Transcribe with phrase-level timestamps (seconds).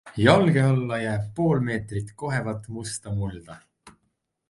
[0.27, 3.63] Jalge alla jääb pool meetrit kohevat musta mulda.